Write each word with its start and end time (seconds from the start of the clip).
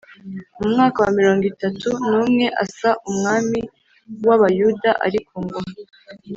Mu 0.59 0.65
mwaka 0.73 0.97
wa 1.03 1.11
mirongo 1.19 1.43
itatu 1.53 1.89
n’umwe 2.07 2.45
Asa 2.63 2.89
umwami 3.09 3.59
w’Abayuda 4.25 4.89
ari 5.05 5.19
ku 5.27 5.35
ngoma 5.45 5.73